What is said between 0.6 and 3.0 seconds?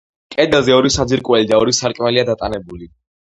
ორი საძირკველი და ორი სარკმელია დატანებული.